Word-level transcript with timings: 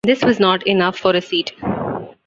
This 0.03 0.23
was 0.23 0.39
not 0.39 0.65
enough 0.65 0.97
for 0.97 1.15
a 1.15 1.21
seat. 1.21 1.53